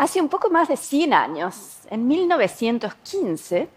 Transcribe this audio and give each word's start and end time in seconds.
Hace 0.00 0.18
un 0.18 0.30
poco 0.30 0.48
más 0.48 0.66
de 0.68 0.78
100 0.78 1.12
años, 1.12 1.80
en 1.90 2.08
1915, 2.08 3.68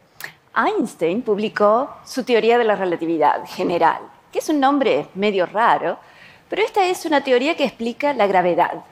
Einstein 0.55 1.21
publicó 1.21 1.97
su 2.05 2.23
teoría 2.23 2.57
de 2.57 2.63
la 2.63 2.77
relatividad 2.77 3.45
general, 3.45 3.99
que 4.31 4.39
es 4.39 4.47
un 4.47 4.57
nombre 4.57 5.09
medio 5.15 5.45
raro, 5.45 5.97
pero 6.47 6.61
esta 6.61 6.85
es 6.85 7.05
una 7.05 7.25
teoría 7.25 7.57
que 7.57 7.65
explica 7.65 8.13
la 8.13 8.25
gravedad. 8.25 8.85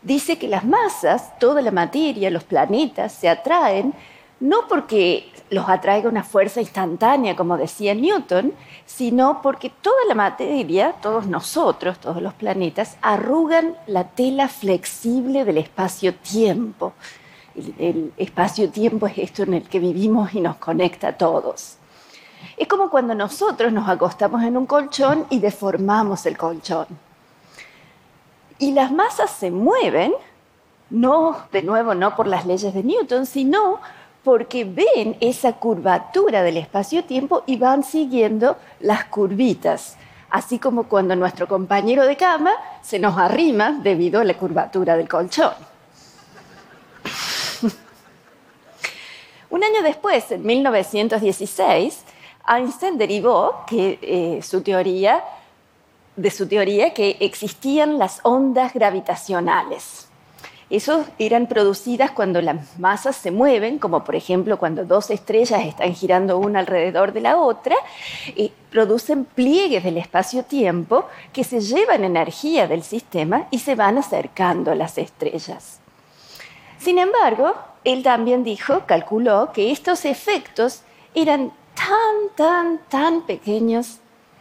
Dice 0.00 0.38
que 0.38 0.46
las 0.46 0.64
masas, 0.64 1.36
toda 1.40 1.60
la 1.60 1.72
materia, 1.72 2.30
los 2.30 2.44
planetas, 2.44 3.12
se 3.14 3.28
atraen 3.28 3.92
no 4.40 4.68
porque 4.68 5.30
los 5.50 5.68
atraiga 5.68 6.08
una 6.08 6.22
fuerza 6.22 6.60
instantánea, 6.60 7.34
como 7.34 7.56
decía 7.56 7.94
Newton, 7.94 8.52
sino 8.86 9.40
porque 9.42 9.70
toda 9.70 9.96
la 10.06 10.14
materia, 10.14 10.94
todos 11.00 11.26
nosotros, 11.26 11.98
todos 11.98 12.22
los 12.22 12.34
planetas, 12.34 12.96
arrugan 13.00 13.76
la 13.86 14.04
tela 14.04 14.48
flexible 14.48 15.44
del 15.44 15.58
espacio-tiempo. 15.58 16.92
El, 17.78 18.12
espacio-tiempo 18.16 19.06
es 19.06 19.18
esto 19.18 19.42
en 19.42 19.54
el 19.54 19.68
que 19.68 19.80
vivimos 19.80 20.34
y 20.34 20.40
nos 20.40 20.56
conecta 20.56 21.08
a 21.08 21.16
todos. 21.16 21.76
Es 22.56 22.68
como 22.68 22.90
cuando 22.90 23.14
nosotros 23.14 23.72
nos 23.72 23.88
acostamos 23.88 24.42
en 24.44 24.56
un 24.56 24.66
colchón 24.66 25.26
y 25.30 25.40
deformamos 25.40 26.26
el 26.26 26.36
colchón. 26.36 26.86
Y 28.60 28.72
las 28.72 28.92
masas 28.92 29.30
se 29.30 29.50
mueven, 29.50 30.12
no, 30.90 31.36
de 31.52 31.62
nuevo, 31.62 31.94
no 31.94 32.14
por 32.14 32.26
las 32.26 32.46
leyes 32.46 32.74
de 32.74 32.82
Newton, 32.82 33.26
sino 33.26 33.80
porque 34.28 34.64
ven 34.64 35.16
esa 35.20 35.54
curvatura 35.54 36.42
del 36.42 36.58
espacio-tiempo 36.58 37.44
y 37.46 37.56
van 37.56 37.82
siguiendo 37.82 38.58
las 38.80 39.06
curvitas, 39.06 39.96
así 40.28 40.58
como 40.58 40.84
cuando 40.84 41.16
nuestro 41.16 41.48
compañero 41.48 42.04
de 42.04 42.14
cama 42.14 42.52
se 42.82 42.98
nos 42.98 43.16
arrima 43.16 43.80
debido 43.82 44.20
a 44.20 44.24
la 44.24 44.34
curvatura 44.34 44.98
del 44.98 45.08
colchón. 45.08 45.54
Un 49.48 49.64
año 49.64 49.80
después, 49.82 50.30
en 50.30 50.44
1916, 50.44 52.04
Einstein 52.46 52.98
derivó 52.98 53.64
que, 53.66 53.98
eh, 54.02 54.42
su 54.42 54.60
teoría, 54.60 55.24
de 56.16 56.30
su 56.30 56.46
teoría 56.46 56.92
que 56.92 57.16
existían 57.20 57.98
las 57.98 58.20
ondas 58.24 58.74
gravitacionales. 58.74 60.07
Esas 60.70 61.06
eran 61.18 61.46
producidas 61.46 62.10
cuando 62.10 62.42
las 62.42 62.78
masas 62.78 63.16
se 63.16 63.30
mueven, 63.30 63.78
como 63.78 64.04
por 64.04 64.14
ejemplo 64.14 64.58
cuando 64.58 64.84
dos 64.84 65.08
estrellas 65.10 65.64
están 65.64 65.94
girando 65.94 66.36
una 66.36 66.58
alrededor 66.58 67.14
de 67.14 67.22
la 67.22 67.38
otra, 67.38 67.74
y 68.36 68.52
producen 68.70 69.24
pliegues 69.24 69.82
del 69.82 69.96
espacio-tiempo 69.96 71.06
que 71.32 71.42
se 71.42 71.60
llevan 71.60 72.04
energía 72.04 72.66
del 72.66 72.82
sistema 72.82 73.46
y 73.50 73.60
se 73.60 73.76
van 73.76 73.96
acercando 73.96 74.70
a 74.70 74.74
las 74.74 74.98
estrellas. 74.98 75.80
Sin 76.78 76.98
embargo, 76.98 77.54
él 77.84 78.02
también 78.02 78.44
dijo, 78.44 78.82
calculó, 78.84 79.52
que 79.52 79.72
estos 79.72 80.04
efectos 80.04 80.82
eran 81.14 81.50
tan, 81.74 82.36
tan, 82.36 82.80
tan 82.90 83.22
pequeños 83.22 84.00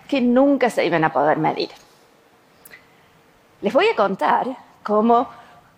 que 0.09 0.19
nunca 0.19 0.69
se 0.69 0.85
iban 0.85 1.05
a 1.05 1.13
poder 1.13 1.37
medir. 1.37 1.69
Les 3.61 3.73
voy 3.73 3.87
a 3.87 3.95
contar 3.95 4.57
cómo 4.83 5.27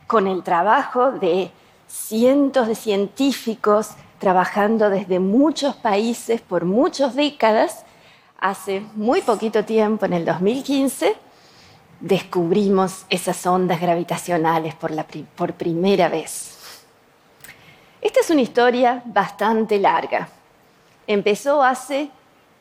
con 0.10 0.26
el 0.26 0.42
trabajo 0.42 1.12
de 1.12 1.52
cientos 1.88 2.68
de 2.68 2.74
científicos 2.74 3.92
trabajando 4.18 4.90
desde 4.90 5.20
muchos 5.20 5.76
países 5.76 6.42
por 6.42 6.66
muchas 6.66 7.14
décadas, 7.14 7.86
hace 8.40 8.82
muy 8.96 9.22
poquito 9.22 9.64
tiempo, 9.64 10.08
en 10.08 10.14
el 10.14 10.26
2015, 10.26 11.16
descubrimos 12.00 13.06
esas 13.12 13.46
ondas 13.46 13.80
gravitacionales 13.80 14.74
por, 14.74 14.92
por 15.36 15.54
primera 15.54 16.10
vez. 16.10 16.58
Esta 18.02 18.22
es 18.22 18.32
una 18.32 18.42
historia 18.42 19.04
bastante 19.06 19.78
larga. 19.78 20.28
Empezó 21.06 21.62
hace 21.62 22.10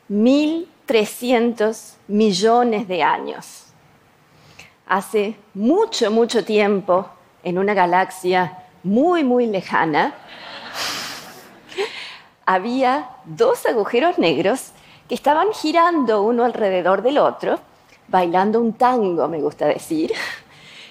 1.300 0.07 1.93
millones 2.09 2.87
de 2.87 3.01
años. 3.01 3.63
Hace 4.85 5.35
mucho, 5.55 6.11
mucho 6.11 6.45
tiempo 6.45 7.09
en 7.43 7.57
una 7.57 7.73
galaxia 7.73 8.57
muy, 8.83 9.23
muy 9.23 9.45
lejana, 9.47 10.13
había 12.45 13.09
dos 13.25 13.65
agujeros 13.65 14.17
negros 14.17 14.71
que 15.07 15.15
estaban 15.15 15.51
girando 15.53 16.23
uno 16.23 16.45
alrededor 16.45 17.01
del 17.01 17.17
otro, 17.17 17.59
bailando 18.07 18.59
un 18.59 18.73
tango, 18.73 19.27
me 19.27 19.39
gusta 19.39 19.67
decir, 19.67 20.11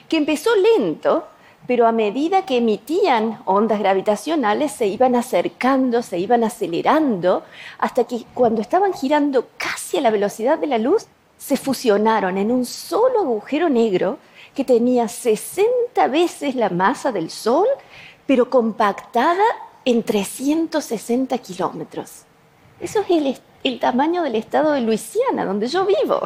que 0.09 0.17
empezó 0.17 0.51
lento, 0.55 1.27
pero 1.67 1.87
a 1.87 1.93
medida 1.93 2.47
que 2.47 2.59
emitían 2.59 3.41
ondas 3.45 3.79
gravitacionales 3.79 4.73
se 4.73 4.87
iban 4.87 5.17
acercando, 5.17 6.03
se 6.03 6.19
iban 6.19 6.45
acelerando, 6.45 7.43
hasta 7.79 8.05
que 8.05 8.25
cuando 8.35 8.61
estaban 8.61 8.93
girando 8.93 9.49
casi 9.57 9.99
a 9.99 10.01
la 10.01 10.11
velocidad 10.11 10.59
de 10.59 10.69
la 10.69 10.79
luz, 10.79 11.07
se 11.37 11.57
fusionaron 11.57 12.39
en 12.39 12.51
un 12.51 12.65
solo 12.65 13.21
agujero 13.21 13.69
negro 13.69 14.19
que 14.55 14.65
tenía 14.65 15.09
60 15.09 16.07
veces 16.09 16.55
la 16.55 16.71
masa 16.71 17.13
del 17.13 17.31
Sol, 17.31 17.67
pero 18.27 18.51
compactada 18.51 19.45
en 19.85 20.03
360 20.03 21.39
kilómetros. 21.39 22.25
Eso 22.81 23.01
es 23.09 23.41
el, 23.65 23.81
tamaño 23.81 24.23
del 24.23 24.35
estado 24.35 24.73
de 24.73 24.83
Luisiana, 24.83 25.45
donde 25.45 25.67
yo 25.67 25.87
vivo. 25.87 26.21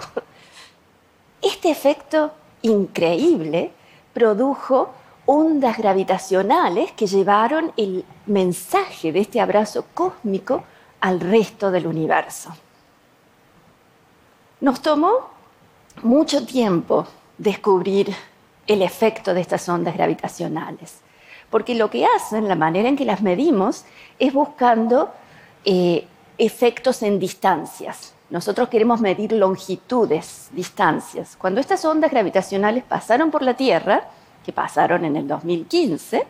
Este 1.41 1.71
efecto 1.71 2.33
increíble 2.63 3.73
produjo 4.13 4.91
ondas 5.27 5.79
gravitacionales 5.79 6.93
que 6.93 7.07
llevaron 7.07 7.73
el 7.77 8.05
mensaje 8.27 9.13
de 9.13 9.21
este 9.21 9.41
abrazo 9.41 9.87
cósmico 9.95 10.65
al 11.01 11.21
resto 11.21 11.71
del 11.71 11.87
universo. 11.87 12.51
Nos 14.61 14.81
tomó 14.81 15.31
mucho 16.03 16.45
tiempo 16.47 17.07
descubrir 17.43 18.15
el 18.67 18.83
efecto 18.83 19.35
de 19.35 19.41
estas 19.41 19.69
ondas 19.69 19.95
gravitacionales. 19.95 21.01
Porque 21.51 21.75
lo 21.75 21.91
que 21.91 22.07
hacen, 22.07 22.49
la 22.49 22.55
manera 22.55 22.89
en 22.89 22.97
que 22.97 23.05
las 23.05 23.21
medimos, 23.21 23.85
es 24.19 24.33
buscando 24.33 25.11
eh, 25.65 26.07
efectos 26.39 27.03
en 27.03 27.19
distancias. 27.19 28.15
Nosotros 28.31 28.69
queremos 28.69 29.01
medir 29.01 29.33
longitudes, 29.33 30.49
distancias. 30.53 31.37
Cuando 31.37 31.61
estas 31.61 31.85
ondas 31.85 32.11
gravitacionales 32.11 32.85
pasaron 32.85 33.31
por 33.31 33.43
la 33.43 33.55
Tierra, 33.55 34.09
que 34.45 34.53
pasaron 34.53 35.05
en 35.05 35.17
el 35.17 35.27
2015, 35.29 36.25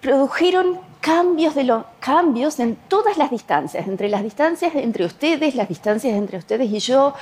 produjeron 0.00 0.80
cambios, 1.00 1.54
cambios 2.00 2.58
en 2.58 2.76
todas 2.88 3.18
las 3.18 3.30
distancias, 3.30 3.86
entre 3.86 4.08
las 4.08 4.22
distancias 4.22 4.74
entre 4.74 5.04
ustedes, 5.04 5.54
las 5.54 5.68
distancias 5.68 6.14
entre 6.14 6.38
ustedes 6.38 6.70
y 6.72 6.78
yo, 6.80 7.14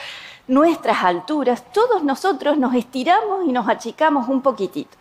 nuestras 0.49 1.05
alturas, 1.05 1.63
todos 1.73 2.03
nosotros 2.03 2.59
nos 2.59 2.75
estiramos 2.75 3.47
y 3.47 3.53
nos 3.53 3.69
achicamos 3.69 4.29
un 4.29 4.41
poquitito. 4.41 4.97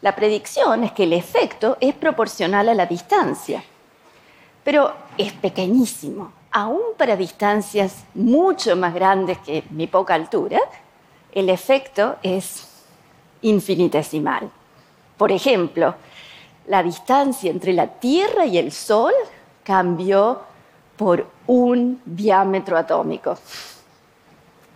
La 0.00 0.14
predicción 0.14 0.84
es 0.84 0.92
que 0.92 1.04
el 1.04 1.12
efecto 1.12 1.76
es 1.80 1.94
proporcional 1.94 2.68
a 2.68 2.74
la 2.74 2.86
distancia, 2.86 3.62
pero 4.64 4.92
es 5.16 5.32
pequeñísimo. 5.32 6.32
Aún 6.50 6.80
para 6.96 7.16
distancias 7.16 8.04
mucho 8.14 8.74
más 8.76 8.94
grandes 8.94 9.38
que 9.38 9.64
mi 9.70 9.86
poca 9.86 10.14
altura, 10.14 10.60
el 11.32 11.50
efecto 11.50 12.16
es 12.22 12.66
infinitesimal. 13.42 14.50
Por 15.18 15.32
ejemplo, 15.32 15.94
la 16.66 16.82
distancia 16.82 17.50
entre 17.50 17.72
la 17.72 17.86
Tierra 17.86 18.46
y 18.46 18.58
el 18.58 18.72
Sol 18.72 19.12
cambió 19.62 20.40
por 20.96 21.26
un 21.46 22.00
diámetro 22.04 22.76
atómico. 22.76 23.36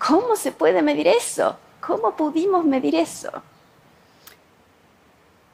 ¿Cómo 0.07 0.35
se 0.35 0.51
puede 0.53 0.81
medir 0.81 1.07
eso? 1.09 1.57
¿Cómo 1.79 2.17
pudimos 2.17 2.65
medir 2.65 2.95
eso? 2.95 3.31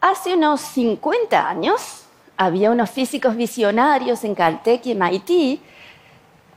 Hace 0.00 0.34
unos 0.34 0.60
50 0.60 1.48
años 1.48 2.04
había 2.36 2.70
unos 2.70 2.88
físicos 2.90 3.34
visionarios 3.34 4.22
en 4.22 4.36
Caltech 4.36 4.86
y 4.86 4.94
MIT, 4.94 5.60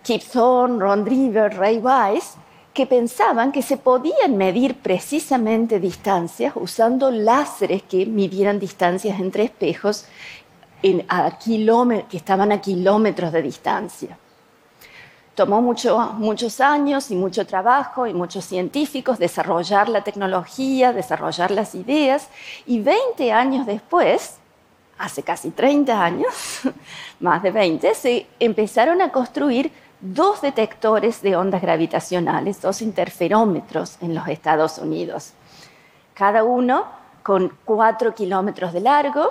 Kip 0.03 0.21
Thorne, 0.31 0.79
Ron 0.79 1.03
Driver, 1.03 1.57
Ray 1.57 1.79
Weiss, 1.79 2.35
que 2.75 2.85
pensaban 2.85 3.51
que 3.51 3.63
se 3.63 3.77
podían 3.77 4.37
medir 4.37 4.75
precisamente 4.75 5.79
distancias 5.79 6.53
usando 6.55 7.09
láseres 7.09 7.81
que 7.81 8.05
midieran 8.05 8.59
distancias 8.59 9.19
entre 9.19 9.45
espejos 9.45 10.05
que 10.81 12.17
estaban 12.17 12.51
a 12.51 12.61
kilómetros 12.61 13.31
de 13.31 13.41
distancia. 13.41 14.17
Tomó 15.39 15.61
muchos 15.61 16.59
años 16.59 17.11
y 17.11 17.15
mucho 17.15 17.47
trabajo 17.47 18.05
y 18.05 18.13
muchos 18.13 18.43
científicos 18.43 19.19
desarrollar 19.19 19.87
la 19.87 20.03
tecnología, 20.03 20.91
desarrollar 20.91 21.49
las 21.51 21.75
ideas 21.75 22.27
y 22.65 22.81
20 22.81 23.31
años 23.31 23.65
después, 23.65 24.35
hace 24.97 25.23
casi 25.23 25.51
30 25.51 26.03
años, 26.03 26.59
más 27.21 27.41
de 27.41 27.51
20, 27.51 27.95
se 27.95 28.27
empezaron 28.41 29.01
a 29.01 29.13
construir 29.13 29.71
dos 30.01 30.41
detectores 30.41 31.21
de 31.21 31.37
ondas 31.37 31.61
gravitacionales, 31.61 32.61
dos 32.61 32.81
interferómetros 32.81 33.95
en 34.01 34.15
los 34.15 34.27
Estados 34.27 34.77
Unidos. 34.77 35.31
Cada 36.15 36.43
uno 36.43 36.83
con 37.23 37.55
cuatro 37.63 38.13
kilómetros 38.13 38.73
de 38.73 38.81
largo, 38.81 39.29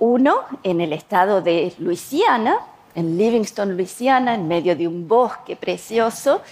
uno 0.00 0.40
en 0.64 0.80
el 0.80 0.92
estado 0.92 1.42
de 1.42 1.72
Luisiana, 1.78 2.58
en 2.94 3.16
Livingston, 3.16 3.76
Luisiana, 3.76 4.34
en 4.34 4.48
medio 4.48 4.76
de 4.76 4.86
un 4.86 5.06
bosque 5.08 5.56
precioso, 5.56 6.42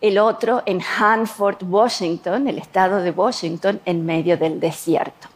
el 0.00 0.18
otro 0.18 0.62
en 0.66 0.80
Hanford, 0.82 1.62
Washington, 1.62 2.46
el 2.48 2.58
estado 2.58 2.98
de 2.98 3.10
Washington, 3.10 3.80
en 3.84 4.04
medio 4.04 4.36
del 4.36 4.60
desierto. 4.60 5.28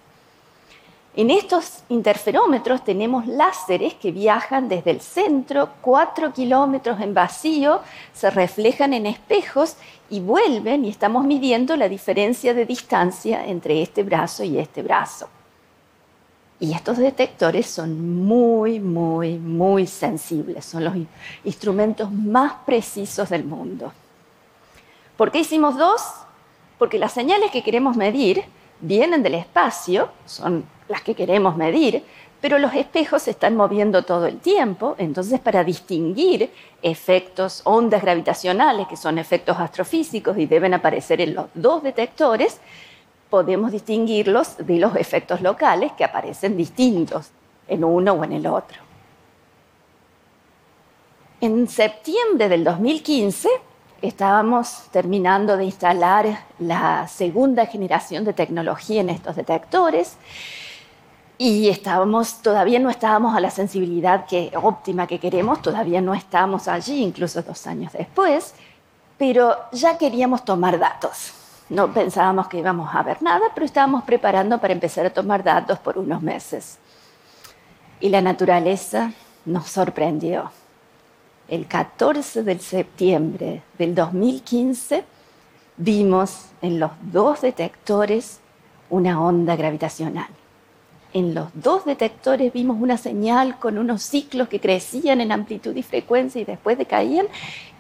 En 1.16 1.30
estos 1.30 1.82
interferómetros 1.88 2.84
tenemos 2.84 3.26
láseres 3.26 3.94
que 3.94 4.12
viajan 4.12 4.68
desde 4.68 4.92
el 4.92 5.00
centro, 5.00 5.70
cuatro 5.80 6.32
kilómetros 6.32 7.00
en 7.00 7.12
vacío, 7.12 7.80
se 8.12 8.30
reflejan 8.30 8.94
en 8.94 9.06
espejos 9.06 9.76
y 10.10 10.20
vuelven 10.20 10.84
y 10.84 10.90
estamos 10.90 11.24
midiendo 11.24 11.76
la 11.76 11.88
diferencia 11.88 12.54
de 12.54 12.66
distancia 12.66 13.44
entre 13.46 13.82
este 13.82 14.04
brazo 14.04 14.44
y 14.44 14.58
este 14.58 14.82
brazo. 14.82 15.28
Y 16.60 16.72
estos 16.72 16.98
detectores 16.98 17.66
son 17.66 18.24
muy, 18.24 18.80
muy, 18.80 19.38
muy 19.38 19.86
sensibles, 19.86 20.64
son 20.64 20.84
los 20.84 20.94
instrumentos 21.44 22.10
más 22.10 22.52
precisos 22.66 23.28
del 23.28 23.44
mundo. 23.44 23.92
¿Por 25.16 25.30
qué 25.30 25.40
hicimos 25.40 25.76
dos? 25.76 26.02
Porque 26.78 26.98
las 26.98 27.12
señales 27.12 27.50
que 27.52 27.62
queremos 27.62 27.96
medir 27.96 28.44
vienen 28.80 29.22
del 29.22 29.34
espacio, 29.34 30.10
son 30.26 30.64
las 30.88 31.02
que 31.02 31.14
queremos 31.14 31.56
medir, 31.56 32.04
pero 32.40 32.58
los 32.58 32.74
espejos 32.74 33.22
se 33.22 33.32
están 33.32 33.56
moviendo 33.56 34.04
todo 34.04 34.26
el 34.26 34.38
tiempo, 34.38 34.94
entonces 34.98 35.40
para 35.40 35.64
distinguir 35.64 36.50
efectos, 36.82 37.62
ondas 37.64 38.02
gravitacionales, 38.02 38.86
que 38.86 38.96
son 38.96 39.18
efectos 39.18 39.58
astrofísicos 39.58 40.38
y 40.38 40.46
deben 40.46 40.74
aparecer 40.74 41.20
en 41.20 41.34
los 41.34 41.46
dos 41.54 41.82
detectores, 41.82 42.60
podemos 43.30 43.72
distinguirlos 43.72 44.56
de 44.58 44.78
los 44.78 44.96
efectos 44.96 45.40
locales 45.40 45.92
que 45.92 46.04
aparecen 46.04 46.56
distintos 46.56 47.30
en 47.66 47.84
uno 47.84 48.12
o 48.14 48.24
en 48.24 48.32
el 48.32 48.46
otro. 48.46 48.78
En 51.40 51.68
septiembre 51.68 52.48
del 52.48 52.64
2015 52.64 53.48
estábamos 54.02 54.84
terminando 54.90 55.56
de 55.56 55.64
instalar 55.64 56.46
la 56.58 57.06
segunda 57.06 57.66
generación 57.66 58.24
de 58.24 58.32
tecnología 58.32 59.00
en 59.00 59.10
estos 59.10 59.36
detectores 59.36 60.16
y 61.36 61.72
todavía 62.42 62.80
no 62.80 62.90
estábamos 62.90 63.36
a 63.36 63.40
la 63.40 63.50
sensibilidad 63.50 64.26
que, 64.26 64.50
óptima 64.60 65.06
que 65.06 65.20
queremos, 65.20 65.62
todavía 65.62 66.00
no 66.00 66.12
estábamos 66.12 66.66
allí, 66.66 67.00
incluso 67.00 67.42
dos 67.42 67.64
años 67.68 67.92
después, 67.92 68.54
pero 69.16 69.54
ya 69.70 69.96
queríamos 69.96 70.44
tomar 70.44 70.80
datos. 70.80 71.37
No 71.68 71.92
pensábamos 71.92 72.48
que 72.48 72.58
íbamos 72.58 72.94
a 72.94 73.02
ver 73.02 73.22
nada, 73.22 73.46
pero 73.54 73.66
estábamos 73.66 74.04
preparando 74.04 74.58
para 74.58 74.72
empezar 74.72 75.04
a 75.04 75.10
tomar 75.10 75.44
datos 75.44 75.78
por 75.78 75.98
unos 75.98 76.22
meses. 76.22 76.78
Y 78.00 78.08
la 78.08 78.22
naturaleza 78.22 79.12
nos 79.44 79.68
sorprendió 79.68 80.50
el 81.48 81.66
14 81.66 82.42
de 82.42 82.58
septiembre 82.58 83.62
del 83.78 83.94
2015, 83.94 85.04
vimos 85.78 86.46
en 86.60 86.78
los 86.78 86.90
dos 87.02 87.40
detectores 87.40 88.40
una 88.90 89.20
onda 89.20 89.56
gravitacional. 89.56 90.28
En 91.14 91.34
los 91.34 91.48
dos 91.54 91.86
detectores 91.86 92.52
vimos 92.52 92.76
una 92.80 92.98
señal 92.98 93.58
con 93.58 93.78
unos 93.78 94.02
ciclos 94.02 94.48
que 94.48 94.60
crecían 94.60 95.22
en 95.22 95.32
amplitud 95.32 95.74
y 95.74 95.82
frecuencia 95.82 96.42
y 96.42 96.44
después 96.44 96.76
decaían, 96.76 97.26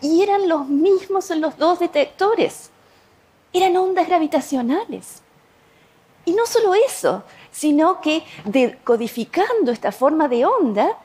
y 0.00 0.22
eran 0.22 0.48
los 0.48 0.66
mismos 0.66 1.30
en 1.30 1.42
los 1.42 1.58
dos 1.58 1.78
detectores. 1.78 2.70
Eran 3.52 3.76
ondas 3.76 4.06
gravitacionales. 4.06 5.22
Y 6.24 6.32
no 6.32 6.46
solo 6.46 6.74
eso, 6.74 7.22
sino 7.50 8.00
que 8.00 8.22
decodificando 8.44 9.72
esta 9.72 9.92
forma 9.92 10.28
de 10.28 10.44
onda, 10.44 10.98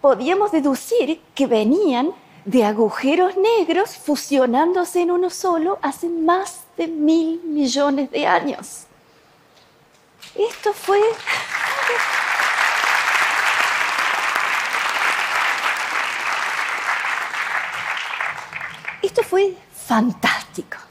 podíamos 0.00 0.52
deducir 0.52 1.20
que 1.34 1.46
venían 1.46 2.12
de 2.44 2.64
agujeros 2.64 3.36
negros 3.36 3.96
fusionándose 3.96 5.02
en 5.02 5.10
uno 5.10 5.30
solo 5.30 5.78
hace 5.82 6.08
más 6.08 6.64
de 6.76 6.86
mil 6.86 7.42
millones 7.42 8.10
de 8.10 8.26
años. 8.26 8.84
Esto 10.34 10.72
fue... 10.72 11.00
Esto 19.02 19.22
fue 19.22 19.56
fantástico. 19.72 20.87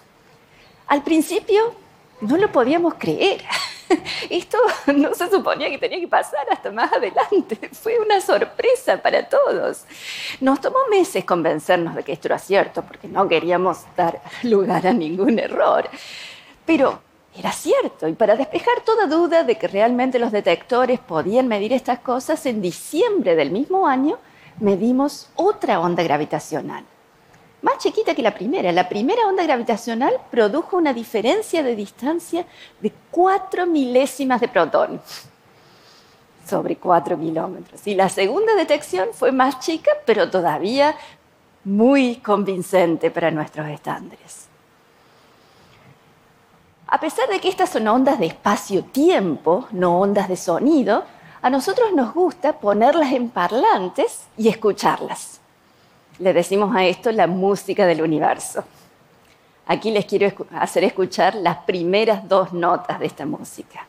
Al 0.88 1.04
principio 1.04 1.74
no 2.22 2.38
lo 2.38 2.52
podíamos 2.52 2.96
creer. 2.96 3.44
Esto 4.30 4.58
no 4.96 5.14
se 5.14 5.30
suponía 5.30 5.70
que 5.70 5.78
tenía 5.78 6.00
que 6.00 6.08
pasar 6.08 6.46
hasta 6.52 6.72
más 6.72 6.92
adelante. 6.92 7.70
Fue 7.74 8.00
una 8.00 8.22
sorpresa 8.22 8.98
para 8.98 9.28
todos. 9.28 9.84
Nos 10.40 10.62
tomó 10.62 10.80
meses 10.90 11.26
convencernos 11.26 11.96
de 11.96 12.04
que 12.04 12.14
esto 12.14 12.28
era 12.28 12.40
cierto, 12.40 12.82
porque 12.84 13.08
no 13.08 13.28
queríamos 13.28 13.84
dar 13.96 14.22
lugar 14.44 14.88
a 14.88 14.94
ningún 14.94 15.40
error. 15.40 15.90
Pero 16.66 17.02
era 17.38 17.52
cierto, 17.52 18.08
y 18.08 18.14
para 18.14 18.36
despejar 18.36 18.82
toda 18.84 19.06
duda 19.06 19.44
de 19.44 19.58
que 19.58 19.68
realmente 19.68 20.18
los 20.18 20.32
detectores 20.32 21.00
podían 21.00 21.48
medir 21.48 21.72
estas 21.72 22.00
cosas, 22.00 22.46
en 22.48 22.62
diciembre 22.62 23.36
del 23.36 23.52
mismo 23.52 23.88
año 23.88 24.18
medimos 24.60 25.30
otra 25.36 25.80
onda 25.80 26.02
gravitacional 26.02 26.84
más 27.62 27.78
chiquita 27.80 28.14
que 28.14 28.22
la 28.22 28.34
primera. 28.34 28.72
La 28.72 28.88
primera 28.88 29.28
onda 29.28 29.44
gravitacional 29.44 30.14
produjo 30.30 30.78
una 30.78 30.94
diferencia 30.94 31.64
de 31.64 31.76
distancia 31.76 32.46
de 32.80 32.94
cuatro 33.12 33.66
milésimas 33.66 34.40
de 34.42 34.48
protón 34.48 35.02
sobre 36.48 36.78
cuatro 36.78 37.20
kilómetros. 37.20 37.86
Y 37.88 37.96
la 37.96 38.10
segunda 38.10 38.56
detección 38.56 39.10
fue 39.14 39.32
más 39.32 39.60
chica, 39.60 39.92
pero 40.06 40.30
todavía 40.30 40.96
muy 41.64 42.18
convincente 42.18 43.12
para 43.12 43.32
nuestros 43.32 43.68
estándares. 43.68 44.48
A 46.88 47.00
pesar 47.02 47.28
de 47.28 47.42
que 47.42 47.50
estas 47.50 47.70
son 47.70 47.88
ondas 47.88 48.18
de 48.18 48.28
espacio-tiempo, 48.28 49.68
no 49.72 50.00
ondas 50.00 50.30
de 50.30 50.38
sonido, 50.38 51.04
a 51.42 51.50
nosotros 51.50 51.92
nos 51.94 52.14
gusta 52.14 52.60
ponerlas 52.60 53.12
en 53.12 53.30
parlantes 53.30 54.28
y 54.38 54.48
escucharlas. 54.48 55.42
Le 56.20 56.34
decimos 56.34 56.76
a 56.76 56.86
esto 56.86 57.12
la 57.12 57.28
música 57.28 57.86
del 57.86 58.02
universo. 58.02 58.64
Aquí 59.68 59.92
les 59.92 60.06
quiero 60.06 60.32
hacer 60.52 60.84
escuchar 60.84 61.36
las 61.36 61.58
primeras 61.58 62.28
dos 62.28 62.54
notas 62.54 63.00
de 63.00 63.06
esta 63.06 63.26
música. 63.26 63.86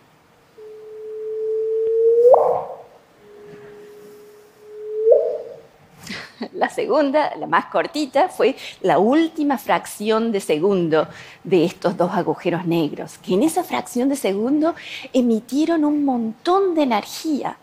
La 6.53 6.69
segunda, 6.69 7.35
la 7.37 7.47
más 7.47 7.67
cortita, 7.67 8.29
fue 8.29 8.57
la 8.81 8.99
última 8.99 9.59
fracción 9.59 10.31
de 10.31 10.41
segundo 10.41 11.09
de 11.43 11.65
estos 11.65 11.97
dos 11.97 12.13
agujeros 12.13 12.65
negros, 12.65 13.19
que 13.19 13.35
en 13.35 13.43
esa 13.43 13.65
fracción 13.65 14.09
de 14.09 14.17
segundo 14.17 14.75
emitieron 15.13 15.85
un 15.85 16.05
montón 16.05 16.75
de 16.75 16.83
energía, 16.83 17.57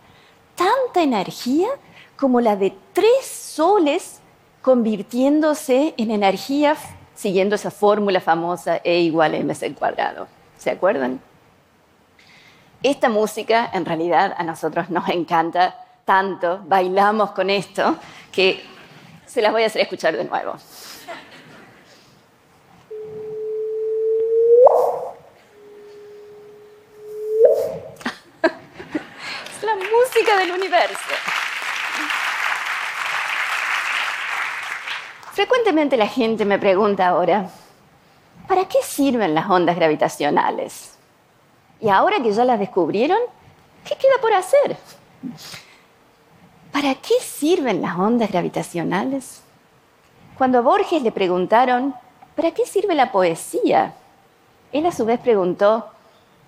tanta 0.55 1.03
energía 1.03 1.67
como 2.17 2.41
la 2.41 2.55
de 2.55 2.73
tres 2.93 3.25
soles 3.25 4.21
convirtiéndose 4.65 5.93
en 5.95 6.09
energía 6.09 6.75
siguiendo 7.13 7.53
esa 7.53 7.69
fórmula 7.69 8.19
famosa 8.19 8.81
E 8.83 8.99
igual 9.01 9.35
a 9.35 9.37
mc 9.37 9.75
cuadrado. 9.75 10.27
¿Se 10.57 10.71
acuerdan? 10.71 11.21
Esta 12.81 13.07
música 13.07 13.69
en 13.71 13.85
realidad 13.85 14.33
a 14.35 14.43
nosotros 14.43 14.89
nos 14.89 15.07
encanta 15.09 15.75
tanto, 16.03 16.61
bailamos 16.65 17.29
con 17.33 17.51
esto, 17.51 17.95
que 18.31 18.63
se 19.27 19.43
las 19.43 19.51
voy 19.51 19.61
a 19.61 19.67
hacer 19.67 19.83
escuchar 19.83 20.17
de 20.17 20.25
nuevo. 20.25 20.55
es 29.51 29.63
la 29.63 29.75
música 29.75 30.37
del 30.39 30.53
universo. 30.53 31.34
Frecuentemente 35.35 35.97
la 35.97 36.07
gente 36.07 36.45
me 36.45 36.57
pregunta 36.57 37.09
ahora, 37.09 37.49
¿para 38.47 38.69
qué 38.69 38.77
sirven 38.81 39.35
las 39.35 39.49
ondas 39.49 39.75
gravitacionales? 39.75 40.95
Y 41.81 41.89
ahora 41.89 42.23
que 42.23 42.31
ya 42.31 42.45
las 42.45 42.57
descubrieron, 42.57 43.17
¿qué 43.83 43.97
queda 43.97 44.13
por 44.21 44.33
hacer? 44.33 44.77
¿Para 46.71 46.95
qué 46.95 47.15
sirven 47.21 47.81
las 47.81 47.97
ondas 47.97 48.31
gravitacionales? 48.31 49.41
Cuando 50.37 50.59
a 50.59 50.61
Borges 50.61 51.03
le 51.03 51.11
preguntaron, 51.11 51.93
¿para 52.33 52.51
qué 52.51 52.65
sirve 52.65 52.95
la 52.95 53.11
poesía? 53.11 53.93
Él 54.71 54.85
a 54.85 54.93
su 54.93 55.03
vez 55.03 55.19
preguntó, 55.19 55.89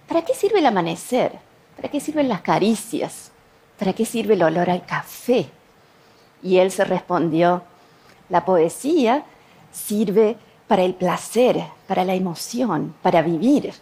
¿para 0.08 0.22
qué 0.22 0.34
sirve 0.34 0.60
el 0.60 0.66
amanecer? 0.66 1.38
¿Para 1.76 1.90
qué 1.90 2.00
sirven 2.00 2.30
las 2.30 2.40
caricias? 2.40 3.34
¿Para 3.78 3.92
qué 3.92 4.06
sirve 4.06 4.36
el 4.36 4.44
olor 4.44 4.70
al 4.70 4.86
café? 4.86 5.50
Y 6.42 6.60
él 6.60 6.72
se 6.72 6.86
respondió, 6.86 7.64
la 8.30 8.46
poesía 8.46 9.26
sirve 9.72 10.38
para 10.68 10.84
el 10.84 10.94
placer, 10.96 11.64
para 11.88 12.04
la 12.04 12.16
emoción, 12.16 12.94
para 13.02 13.22
vivir. 13.22 13.74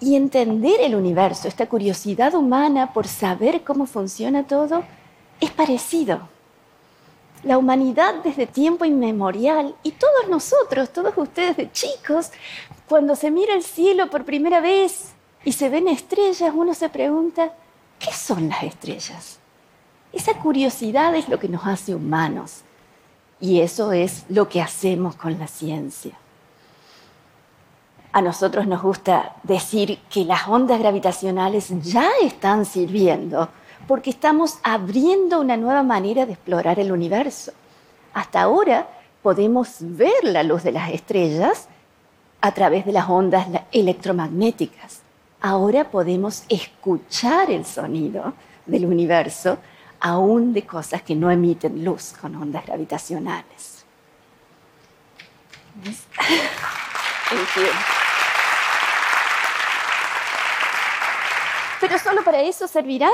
y 0.00 0.14
entender 0.14 0.80
el 0.80 0.94
universo, 0.94 1.48
esta 1.48 1.66
curiosidad 1.68 2.32
humana 2.34 2.92
por 2.92 3.08
saber 3.08 3.64
cómo 3.64 3.84
funciona 3.84 4.46
todo, 4.46 4.84
es 5.40 5.50
parecido. 5.50 6.28
La 7.42 7.58
humanidad 7.58 8.14
desde 8.22 8.46
tiempo 8.46 8.84
inmemorial 8.84 9.74
y 9.82 9.90
todos 9.90 10.28
nosotros, 10.28 10.90
todos 10.90 11.14
ustedes 11.16 11.56
de 11.56 11.72
chicos, 11.72 12.30
cuando 12.88 13.16
se 13.16 13.30
mira 13.32 13.54
el 13.54 13.64
cielo 13.64 14.08
por 14.08 14.24
primera 14.24 14.60
vez 14.60 15.12
y 15.44 15.52
se 15.52 15.68
ven 15.68 15.88
estrellas, 15.88 16.52
uno 16.54 16.74
se 16.74 16.88
pregunta, 16.88 17.52
¿qué 17.98 18.12
son 18.12 18.48
las 18.48 18.62
estrellas? 18.62 19.40
Esa 20.12 20.34
curiosidad 20.34 21.14
es 21.14 21.28
lo 21.28 21.38
que 21.38 21.48
nos 21.48 21.66
hace 21.66 21.94
humanos 21.94 22.62
y 23.40 23.60
eso 23.60 23.92
es 23.92 24.24
lo 24.28 24.48
que 24.48 24.62
hacemos 24.62 25.16
con 25.16 25.38
la 25.38 25.46
ciencia. 25.46 26.12
A 28.12 28.22
nosotros 28.22 28.66
nos 28.66 28.82
gusta 28.82 29.36
decir 29.42 29.98
que 30.10 30.24
las 30.24 30.48
ondas 30.48 30.78
gravitacionales 30.78 31.70
ya 31.82 32.10
están 32.22 32.64
sirviendo 32.64 33.48
porque 33.86 34.10
estamos 34.10 34.58
abriendo 34.62 35.40
una 35.40 35.56
nueva 35.56 35.82
manera 35.82 36.26
de 36.26 36.32
explorar 36.32 36.80
el 36.80 36.90
universo. 36.90 37.52
Hasta 38.14 38.42
ahora 38.42 38.88
podemos 39.22 39.76
ver 39.80 40.24
la 40.24 40.42
luz 40.42 40.62
de 40.62 40.72
las 40.72 40.90
estrellas 40.90 41.68
a 42.40 42.52
través 42.52 42.86
de 42.86 42.92
las 42.92 43.08
ondas 43.08 43.46
electromagnéticas. 43.72 45.02
Ahora 45.40 45.90
podemos 45.90 46.44
escuchar 46.48 47.50
el 47.50 47.64
sonido 47.64 48.32
del 48.66 48.86
universo 48.86 49.58
aún 50.00 50.52
de 50.52 50.66
cosas 50.66 51.02
que 51.02 51.14
no 51.14 51.30
emiten 51.30 51.84
luz 51.84 52.14
con 52.20 52.34
ondas 52.36 52.64
gravitacionales. 52.66 53.84
Pero 61.80 61.98
solo 61.98 62.24
para 62.24 62.42
eso 62.42 62.66
servirán. 62.66 63.12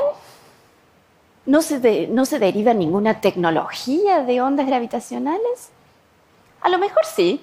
¿No 1.47 1.61
se, 1.61 2.09
¿No 2.09 2.25
se 2.25 2.39
deriva 2.39 2.73
ninguna 2.73 3.21
tecnología 3.21 4.23
de 4.23 4.41
ondas 4.41 4.67
gravitacionales? 4.67 5.69
A 6.63 6.71
lo 6.71 6.79
mejor 6.79 7.05
sí, 7.05 7.43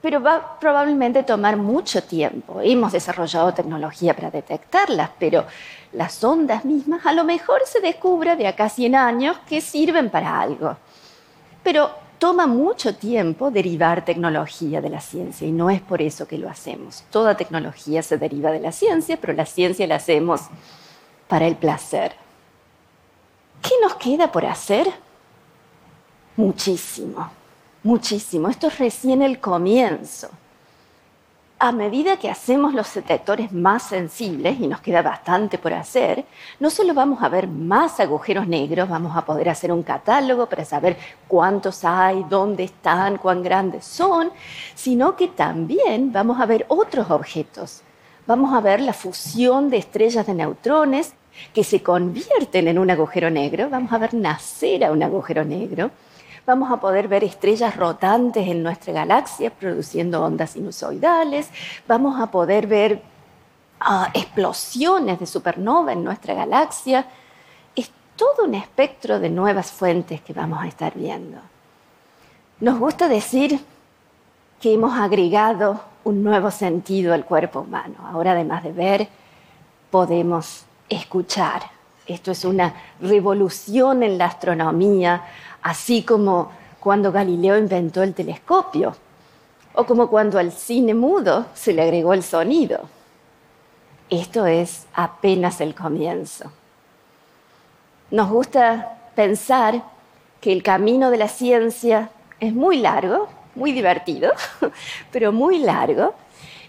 pero 0.00 0.22
va 0.22 0.58
probablemente 0.58 1.22
tomar 1.22 1.56
mucho 1.56 2.02
tiempo. 2.02 2.60
Hemos 2.62 2.92
desarrollado 2.92 3.52
tecnología 3.52 4.14
para 4.14 4.30
detectarlas, 4.30 5.10
pero 5.18 5.44
las 5.92 6.22
ondas 6.22 6.64
mismas 6.64 7.04
a 7.04 7.12
lo 7.12 7.24
mejor 7.24 7.62
se 7.64 7.80
descubra 7.80 8.36
de 8.36 8.46
acá 8.46 8.64
a 8.64 8.68
100 8.68 8.94
años 8.94 9.38
que 9.48 9.60
sirven 9.60 10.10
para 10.10 10.40
algo. 10.40 10.76
Pero 11.62 11.90
toma 12.18 12.46
mucho 12.46 12.94
tiempo 12.94 13.50
derivar 13.50 14.04
tecnología 14.04 14.80
de 14.80 14.90
la 14.90 15.00
ciencia 15.00 15.46
y 15.46 15.52
no 15.52 15.68
es 15.68 15.80
por 15.80 16.00
eso 16.00 16.28
que 16.28 16.38
lo 16.38 16.48
hacemos. 16.48 17.04
Toda 17.10 17.36
tecnología 17.36 18.02
se 18.02 18.18
deriva 18.18 18.52
de 18.52 18.60
la 18.60 18.72
ciencia, 18.72 19.18
pero 19.20 19.32
la 19.32 19.46
ciencia 19.46 19.86
la 19.86 19.96
hacemos 19.96 20.42
para 21.26 21.46
el 21.46 21.56
placer. 21.56 22.12
¿Qué 23.62 23.74
nos 23.82 23.96
queda 23.96 24.30
por 24.30 24.46
hacer? 24.46 24.88
Muchísimo 26.36 27.30
muchísimo. 27.82 28.48
Esto 28.48 28.68
es 28.68 28.78
recién 28.78 29.22
el 29.22 29.40
comienzo. 29.40 30.30
A 31.60 31.72
medida 31.72 32.16
que 32.18 32.30
hacemos 32.30 32.72
los 32.72 32.94
detectores 32.94 33.50
más 33.50 33.82
sensibles, 33.82 34.60
y 34.60 34.68
nos 34.68 34.80
queda 34.80 35.02
bastante 35.02 35.58
por 35.58 35.72
hacer, 35.72 36.24
no 36.60 36.70
solo 36.70 36.94
vamos 36.94 37.20
a 37.20 37.28
ver 37.28 37.48
más 37.48 37.98
agujeros 37.98 38.46
negros, 38.46 38.88
vamos 38.88 39.16
a 39.16 39.24
poder 39.24 39.48
hacer 39.48 39.72
un 39.72 39.82
catálogo 39.82 40.46
para 40.46 40.64
saber 40.64 40.96
cuántos 41.26 41.84
hay, 41.84 42.24
dónde 42.28 42.62
están, 42.62 43.16
cuán 43.16 43.42
grandes 43.42 43.84
son, 43.84 44.30
sino 44.76 45.16
que 45.16 45.26
también 45.26 46.12
vamos 46.12 46.40
a 46.40 46.46
ver 46.46 46.64
otros 46.68 47.10
objetos. 47.10 47.82
Vamos 48.24 48.54
a 48.54 48.60
ver 48.60 48.80
la 48.80 48.92
fusión 48.92 49.68
de 49.68 49.78
estrellas 49.78 50.28
de 50.28 50.34
neutrones 50.34 51.14
que 51.52 51.64
se 51.64 51.82
convierten 51.82 52.68
en 52.68 52.78
un 52.78 52.88
agujero 52.88 53.30
negro, 53.30 53.68
vamos 53.68 53.92
a 53.92 53.98
ver 53.98 54.14
nacer 54.14 54.84
a 54.84 54.92
un 54.92 55.02
agujero 55.02 55.44
negro 55.44 55.90
vamos 56.48 56.70
a 56.72 56.78
poder 56.78 57.08
ver 57.08 57.24
estrellas 57.24 57.76
rotantes 57.76 58.48
en 58.48 58.62
nuestra 58.62 58.94
galaxia 58.94 59.50
produciendo 59.50 60.24
ondas 60.24 60.52
sinusoidales, 60.52 61.50
vamos 61.86 62.18
a 62.18 62.30
poder 62.30 62.66
ver 62.66 63.02
ah, 63.80 64.08
explosiones 64.14 65.20
de 65.20 65.26
supernova 65.26 65.92
en 65.92 66.02
nuestra 66.02 66.32
galaxia. 66.32 67.04
Es 67.76 67.90
todo 68.16 68.46
un 68.46 68.54
espectro 68.54 69.20
de 69.20 69.28
nuevas 69.28 69.70
fuentes 69.70 70.22
que 70.22 70.32
vamos 70.32 70.62
a 70.62 70.68
estar 70.68 70.94
viendo. 70.94 71.38
Nos 72.60 72.78
gusta 72.78 73.08
decir 73.08 73.60
que 74.58 74.72
hemos 74.72 74.98
agregado 74.98 75.82
un 76.04 76.24
nuevo 76.24 76.50
sentido 76.50 77.12
al 77.12 77.26
cuerpo 77.26 77.60
humano. 77.60 77.96
Ahora, 78.10 78.32
además 78.32 78.62
de 78.64 78.72
ver, 78.72 79.08
podemos 79.90 80.64
escuchar. 80.88 81.77
Esto 82.08 82.30
es 82.30 82.46
una 82.46 82.74
revolución 83.02 84.02
en 84.02 84.16
la 84.16 84.24
astronomía, 84.24 85.24
así 85.60 86.02
como 86.02 86.50
cuando 86.80 87.12
Galileo 87.12 87.58
inventó 87.58 88.02
el 88.02 88.14
telescopio, 88.14 88.96
o 89.74 89.84
como 89.84 90.08
cuando 90.08 90.38
al 90.38 90.50
cine 90.50 90.94
mudo 90.94 91.46
se 91.52 91.74
le 91.74 91.82
agregó 91.82 92.14
el 92.14 92.22
sonido. 92.22 92.88
Esto 94.08 94.46
es 94.46 94.86
apenas 94.94 95.60
el 95.60 95.74
comienzo. 95.74 96.50
Nos 98.10 98.30
gusta 98.30 98.96
pensar 99.14 99.82
que 100.40 100.50
el 100.50 100.62
camino 100.62 101.10
de 101.10 101.18
la 101.18 101.28
ciencia 101.28 102.10
es 102.40 102.54
muy 102.54 102.78
largo, 102.78 103.28
muy 103.54 103.72
divertido, 103.72 104.32
pero 105.12 105.30
muy 105.30 105.58
largo, 105.58 106.14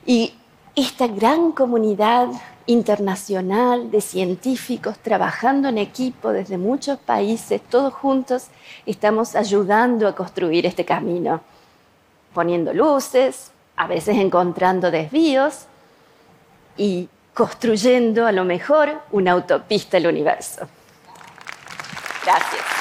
y 0.06 0.34
esta 0.76 1.08
gran 1.08 1.54
comunidad 1.54 2.28
internacional 2.70 3.90
de 3.90 4.00
científicos 4.00 5.00
trabajando 5.00 5.70
en 5.70 5.80
equipo 5.80 6.32
desde 6.32 6.56
muchos 6.56 7.00
países, 7.00 7.62
todos 7.68 7.92
juntos 7.92 8.46
estamos 8.86 9.36
ayudando 9.36 10.08
a 10.08 10.14
construir 10.14 10.68
este 10.68 10.86
camino, 10.86 11.42
poniendo 12.32 12.72
luces, 12.72 13.52
a 13.76 13.88
veces 13.88 14.18
encontrando 14.18 14.92
desvíos 14.92 15.66
y 16.78 17.10
construyendo 17.34 18.28
a 18.28 18.32
lo 18.32 18.46
mejor 18.46 19.02
una 19.12 19.32
autopista 19.32 19.98
al 19.98 20.06
universo. 20.06 20.68
Gracias. 22.24 22.79